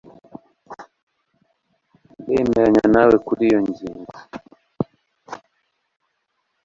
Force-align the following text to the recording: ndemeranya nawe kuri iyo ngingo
ndemeranya 2.21 2.83
nawe 2.93 3.15
kuri 3.25 3.41
iyo 3.49 3.59
ngingo 3.67 4.13